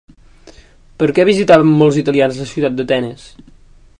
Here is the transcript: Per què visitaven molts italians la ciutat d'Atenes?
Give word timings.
Per 1.03 1.09
què 1.19 1.25
visitaven 1.29 1.75
molts 1.83 2.01
italians 2.03 2.41
la 2.45 2.49
ciutat 2.55 2.79
d'Atenes? 2.79 3.29